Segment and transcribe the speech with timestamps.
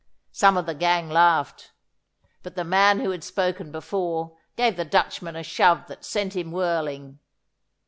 [0.31, 1.73] Some of the gang laughed,
[2.41, 6.51] but the man who had spoken before gave the Dutchman a shove that sent him
[6.51, 7.19] whirling.